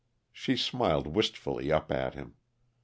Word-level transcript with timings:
She 0.33 0.57
smiled 0.57 1.05
wistfully 1.15 1.71
up 1.71 1.91
at 1.91 2.15
him. 2.15 2.33